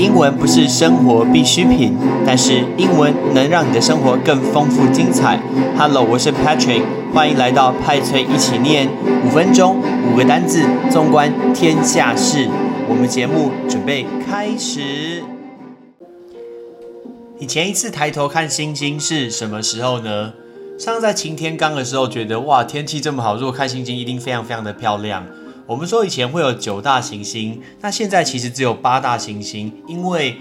[0.00, 1.94] 英文不是生活必需品，
[2.24, 5.38] 但是英文能让你的生活更丰富精彩。
[5.76, 6.82] Hello，我是 Patrick，
[7.12, 8.88] 欢迎来到派翠一起念
[9.26, 9.76] 五分钟
[10.10, 12.48] 五个单字，纵观天下事。
[12.88, 15.22] 我们节目准备开始。
[17.38, 20.32] 你前一次抬头看星星是什么时候呢？
[20.78, 25.26] 上在晴天刚的时候，觉得哇，天气这么好，如果看星星一定非常非常的漂亮。
[25.70, 30.34] 我们说以前会有九大行星，那现在其实只有八大行星，因为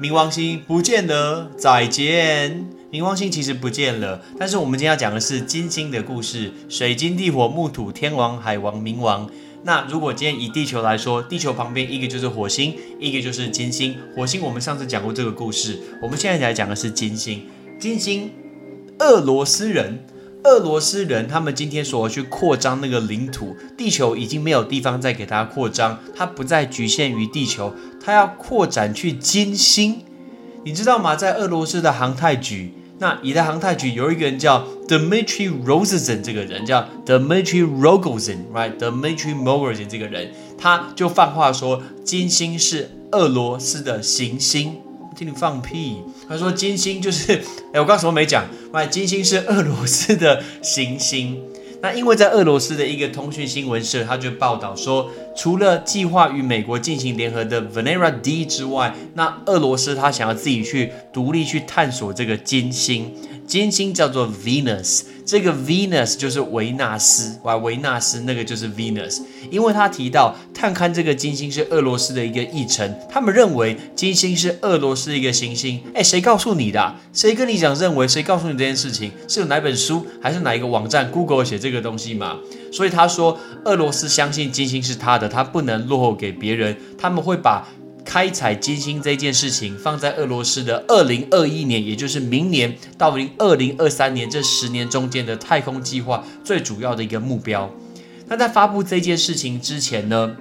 [0.00, 1.50] 冥王星不见了。
[1.58, 4.22] 再见，冥王星其实不见了。
[4.38, 9.28] 但是我们今天要讲的是金星的故事：水金地火木土天王海王冥王。
[9.64, 13.96] 那如果今天以地球来说，地球旁边一个就是火星，一个就是金星。
[14.14, 17.42] 火星我们上次讲过这个故事，我们现在来讲的是金星。
[17.80, 18.30] 金星，
[19.00, 20.04] 俄罗斯人。
[20.44, 30.02] 俄罗斯人他们今天所去扩张那个领土，地球已经没有地方再给它扩张，它不再局限于地球，它要扩展去金星。
[30.64, 31.16] 你知道吗？
[31.16, 44.76] 在俄罗斯的航太局，那你的航太局有一个人叫 Dmitry Rogozin，这个人叫 Dmitry Rogozin，right？Dmitry Rogozin 这个人，他就放话说，金星是俄罗斯的行星。
[45.18, 45.96] 听你放屁！
[46.28, 47.42] 他说金星就是，
[47.74, 48.44] 哎，我刚什么没讲？
[48.72, 51.42] 喂，金星是俄罗斯的行星。
[51.82, 63.12] 那因为在俄罗斯的一个通讯新闻社，他就报道说，除了计划与美国进行联合的 Venera D 之外，那俄罗斯他想要自己去独立去探索这个金星。
[63.44, 75.82] 金星叫做 Venus，这个 Venus 就是维纳斯，哇，维纳斯那个就是 Venus，因为他提到探勘这个金星是俄罗斯的一个议程，他们认为金星是俄罗斯一个行星。
[75.92, 76.94] 哎，谁告诉你的？
[77.12, 78.08] 谁跟你讲认为？
[78.08, 79.12] 谁告诉你这件事情？
[79.28, 82.38] 是有哪本书还是哪一个网站 Google 写这个东西吗？
[82.72, 87.68] 所以他说俄罗斯相信金星是他的，他不能落后给别人，他们会把。
[88.08, 97.70] 开采金星这件事情放在俄罗斯的二零二一年，也就是明年到零二零二三年这十年中间的太空计划最主要的一个目标。
[98.28, 100.34] 那在发布这件事情之前呢，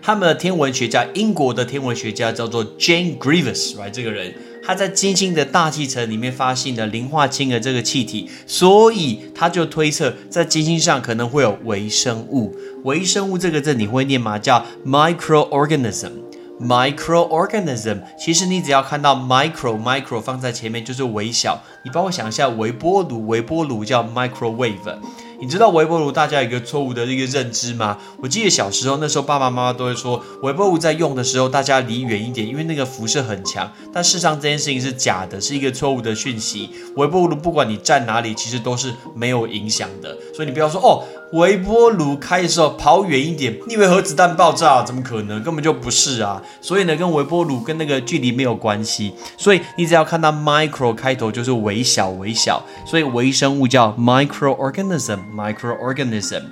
[0.00, 3.90] 他们的天文学家，英国的天文学家叫做 Jane Grievous，right？
[3.90, 4.34] 这个人
[4.64, 12.56] 他在金星的大气层里面发现了磷化氢的这个气体，所以他就推测在金星上可能会有微生物。
[12.84, 14.38] 微生物这个字你会念吗？
[14.38, 16.29] 叫 microorganism。
[16.60, 21.58] Microorganism，其实你只要看到 micro micro 放在前面就是微小。
[21.84, 24.98] 你帮我想一下，微波炉，微波炉叫 microwave。
[25.40, 27.96] 你知道微波炉大家有一个错误的一个认知吗？
[28.22, 33.72] 我记得小时候那时候爸爸妈妈都会说，微波炉在用的时候大家离远一点，因为那个辐射很强。
[33.90, 36.68] 但事实上这件事情是假的，是一个错误的讯息。
[36.96, 40.14] 微波炉不管你站哪里，其实都是没有影响的。
[40.34, 41.02] 所以你不要说哦。
[41.32, 44.82] 微波炉开的时候跑远一点，你以为核子弹爆炸？
[44.82, 45.40] 怎么可能？
[45.42, 46.42] 根本就不是啊！
[46.60, 49.14] 所以呢，跟微波炉跟那个距离没有关系。
[49.36, 56.42] 所以你只要看到 micro 开头就是微小微小，所以微生物叫 microorganism，microorganism。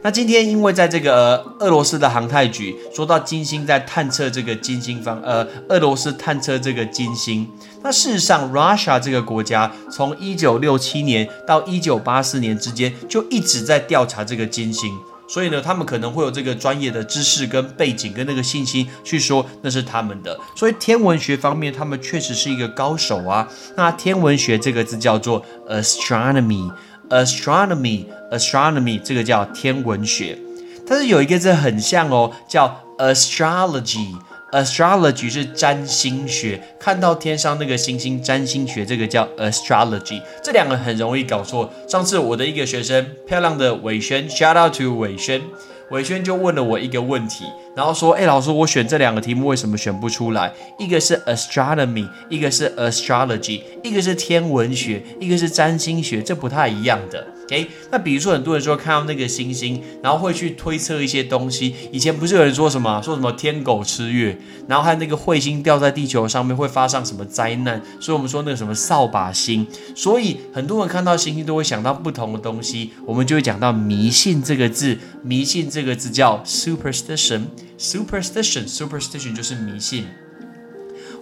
[0.00, 7.48] 那今天因为在这个俄罗斯的航太局说到金星在探测这个金星方，呃，俄罗斯探测这个金星。
[7.82, 14.92] 那事实上，Russia 这个国家从一九六七年到一九八四年之间就一直在调查这个金星，
[15.28, 20.38] 所以呢，他们可能会有这个专业的知识跟背景跟那个信息去说那是他们的。
[20.56, 23.48] 所以天文学方面，他们确实是一个高手啊。
[23.76, 26.70] 那天文学这个字叫做 astronomy。
[27.10, 30.38] Astronomy, astronomy，这个叫天文学，
[30.86, 34.14] 但是有一个字很像哦，叫 astrology。
[34.50, 40.22] Astrology 是占星学，看到天上那个星星，占星学这个叫 astrology。
[40.42, 41.70] 这两个很容易搞错。
[41.86, 45.42] 上次我的一个学生，漂亮的伟轩，shout out to 伟轩。
[45.90, 47.44] 伟轩就问了我一个问题，
[47.74, 50.52] 然后说：“哎，老师，我选这两个题目为什么选不出来？
[50.78, 61.74] 一个是 astronomy，一个是 astrology，一个是天文学，一个是占星学，这不太一样的。” OK，那比如说很多人说看到那个星星，然后会去推测一些东西。
[61.90, 64.36] 以前不是有人说什么，说什么天狗吃月，
[64.66, 69.66] 然后还有那个彗星掉在地球上面会发生什么灾难，所以我们说那个什么扫把星。
[69.94, 74.98] 所以很多人看到星星都会想到不同的东西，我们就会讲到迷信这个字。
[75.22, 80.04] 迷信这个字叫 superstition，superstition，superstition 就是迷信。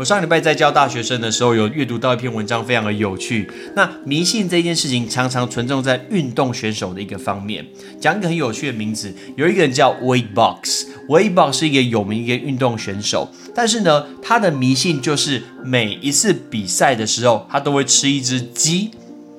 [0.00, 3.46] 我上礼拜在教大学生的时候，有阅读到一篇文章，非常的有趣。
[3.76, 7.62] 那迷信这件事情常常存在在运动选手的一个方面。
[8.00, 18.92] 讲一个很有趣的名字，有一个人叫 Wade Box，Wade Box 是一个有名一个运动选手，但是呢，他的迷信就是每一次比赛的时候，他都会吃一只鸡。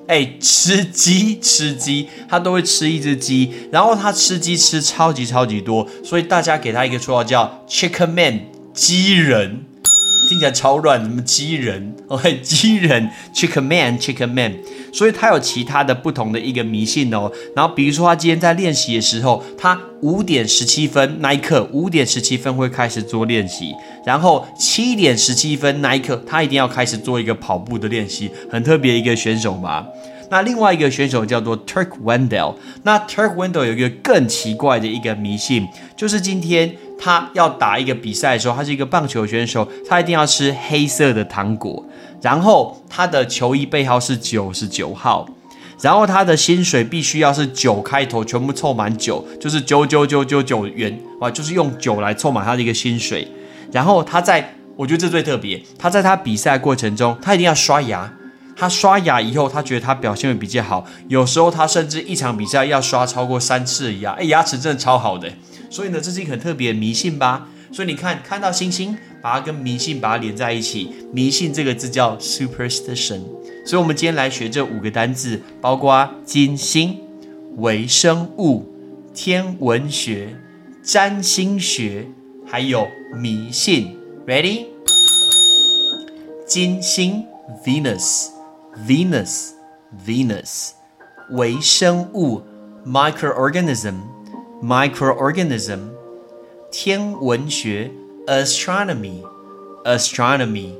[0.06, 8.42] 哎，吃鸡吃鸡，他都会吃一只鸡，然后他吃鸡吃超级超级多，所以大家给他一个绰号叫 Chicken Man，
[8.72, 9.64] 鸡人。
[10.42, 14.54] 起来超乱，什么鸡人， OK，鸡人，Chicken Man，Chicken Man。
[14.92, 17.32] 所以他有其他的不同的一个迷信哦。
[17.56, 23.72] 然后比如说他今天在练习的时候，他五点十七分那一刻，五点十七分会开始做练习，
[24.04, 29.86] 然后七点十七分那一刻，他一定要开始做一个跑步的练习，很特别一个选手嘛。
[30.32, 32.54] 那另外一个选手叫做 Turk Wendell。
[32.84, 41.84] 那 Turk Wendell 有一个更奇怪的一个迷信，就是今天他要打一个比赛的时候，他是一个棒球选手，他一定要吃黑色的糖果。
[42.22, 45.28] 然后他的球衣背号是九十九号，
[45.82, 53.28] 然后他的薪水必须要是九开头，全部凑满九，就是九九九九九元，哇，就是用九来凑满他的一个薪水。
[53.70, 58.10] 然后他在，我觉得这最特别，他在他比赛过程中，他一定要刷牙。
[58.62, 60.86] 他刷牙以后，他觉得他表现会比较好。
[61.08, 65.28] 有时候他甚至一场比赛要刷超过三次牙，哎，牙齿真的超好的。
[65.68, 67.48] 所以呢，这是一个很特别的迷信吧。
[67.72, 70.94] 所以你看，看到星星，把它跟迷信把它连在一起。
[71.12, 73.22] 迷信这个字叫 superstition。
[73.66, 77.00] 所以，我们今天来学这五个单字，包括金星、
[77.56, 78.72] 微生物、
[79.12, 80.36] 天文学、
[80.84, 82.06] 占星学，
[82.46, 82.86] 还有
[83.16, 83.96] 迷信。
[84.24, 84.66] Ready？
[86.46, 87.24] 金星
[87.66, 88.28] Venus。
[88.87, 89.51] Venus,
[90.05, 90.71] Venus，
[91.31, 92.41] 微生物
[92.85, 93.95] microorganism,
[94.61, 95.79] microorganism，
[96.71, 97.91] 天文学
[98.27, 99.23] astronomy,
[99.83, 100.73] astronomy,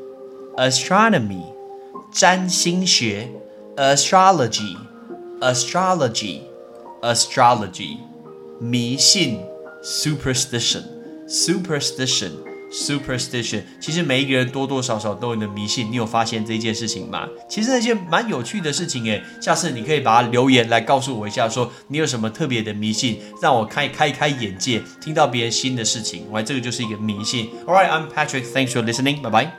[0.55, 1.43] astronomy，
[2.11, 3.29] 占星学
[3.75, 4.77] astrology,
[5.41, 6.41] astrology,
[7.01, 7.97] astrology，
[8.59, 9.41] 迷信
[9.83, 10.83] superstition,
[11.27, 12.31] superstition。
[12.72, 17.28] Superstition，其实每一个人多多少少都有的迷信，你有发现这一件事情吗？
[17.48, 26.26] 其实那件蛮有趣的事情诶，下次你可以把它留言来告诉我一下，说你有什么特别的迷信，让我开开开眼界，听到别人新的事情。
[26.30, 27.50] 我这个就是一个迷信。
[27.66, 28.44] All right, I'm Patrick.
[28.44, 29.20] Thanks for listening.
[29.20, 29.50] Bye bye.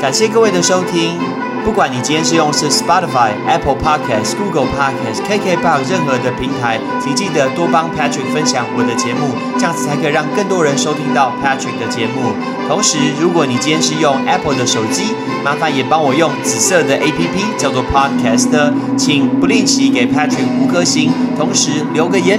[0.00, 1.45] 感谢各位的收听。
[1.66, 12.32] 不管你今天是用是 Spotify、Apple Podcast、Google Podcast、KKBox 任何的平台，请记得多帮 Patrick 分享我的节目，这样子才可以让更多人收听到 Patrick 的节目。
[12.68, 15.06] 同时，如果你今天是用 Apple 的手机，
[15.44, 22.38] 麻烦也帮我用紫色的 APP 叫做 Podcast，请不吝惜给 Patrick 五颗星，同时留个言。